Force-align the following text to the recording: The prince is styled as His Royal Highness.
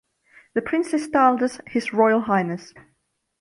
The 0.55 0.63
prince 0.63 0.95
is 0.95 1.03
styled 1.03 1.43
as 1.43 1.61
His 1.67 1.93
Royal 1.93 2.21
Highness. 2.21 2.73